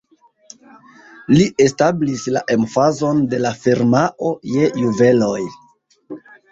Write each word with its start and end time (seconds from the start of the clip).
Li 1.33 1.45
establis 1.67 2.25
la 2.39 2.43
emfazon 2.57 3.23
de 3.35 3.43
la 3.45 3.55
firmao 3.67 4.35
je 4.57 4.75
juveloj. 4.87 5.41